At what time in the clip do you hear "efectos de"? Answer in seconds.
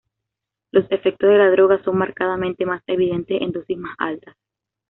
0.91-1.37